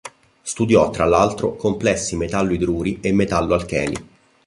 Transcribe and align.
Studiò 0.41 0.89
tra 0.89 1.05
l'altro 1.05 1.55
complessi 1.55 2.15
metallo-idruri 2.15 3.01
e 3.01 3.13
metallo-alcheni. 3.13 3.95